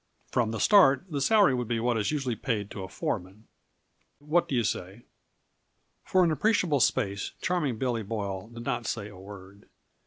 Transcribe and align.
From 0.31 0.49
the 0.49 0.59
start 0.59 1.05
the 1.11 1.21
salary 1.21 1.53
would 1.53 1.67
be 1.67 1.79
what 1.79 1.95
is 1.95 2.11
usually 2.11 2.35
paid 2.35 2.71
to 2.71 2.81
a 2.83 2.87
foreman. 2.87 3.47
What 4.17 4.47
do 4.47 4.55
you 4.55 4.63
say?" 4.63 5.03
For 6.05 6.23
an 6.23 6.31
appreciable 6.31 6.79
space 6.79 7.33
Charming 7.39 7.77
Billy 7.77 8.01
Boyle 8.01 8.47
did 8.47 8.65
not 8.65 8.87
say 8.87 9.09
a 9.09 9.15
word. 9.15 9.69